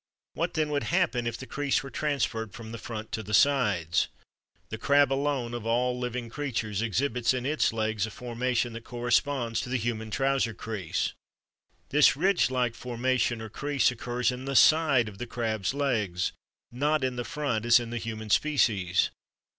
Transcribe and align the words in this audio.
What 0.33 0.55
then 0.55 0.71
would 0.71 0.85
happen 0.85 1.27
if 1.27 1.37
the 1.37 1.45
crease 1.45 1.83
were 1.83 1.91
transferred 1.91 2.53
from 2.55 2.71
the 2.71 2.79
front 2.79 3.11
to 3.11 3.21
the 3.21 3.35
sides? 3.35 4.07
The 4.69 4.79
Crab 4.79 5.13
alone 5.13 5.53
of 5.53 5.63
all 5.67 5.95
living 5.95 6.27
creatures 6.27 6.81
exhibits 6.81 7.35
in 7.35 7.45
its 7.45 7.71
legs 7.71 8.07
a 8.07 8.09
formation 8.09 8.73
that 8.73 8.83
corresponds 8.83 9.61
to 9.61 9.69
the 9.69 9.77
human 9.77 10.09
trouser 10.09 10.55
crease. 10.55 11.13
This 11.89 12.17
ridge 12.17 12.49
like 12.49 12.73
formation 12.73 13.43
or 13.43 13.49
crease 13.49 13.91
occurs 13.91 14.31
in 14.31 14.45
the 14.45 14.55
side 14.55 15.07
of 15.07 15.19
the 15.19 15.27
Crab's 15.27 15.71
legs, 15.71 16.31
not 16.71 17.03
in 17.03 17.15
the 17.15 17.23
front 17.23 17.63
as 17.63 17.79
in 17.79 17.91
the 17.91 17.99
human 17.99 18.31
species! 18.31 19.11